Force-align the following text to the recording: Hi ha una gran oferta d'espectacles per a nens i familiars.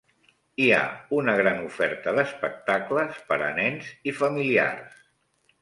Hi 0.63 0.69
ha 0.77 0.85
una 1.17 1.35
gran 1.41 1.59
oferta 1.67 2.15
d'espectacles 2.21 3.23
per 3.29 3.41
a 3.49 3.51
nens 3.61 3.93
i 4.13 4.19
familiars. 4.23 5.01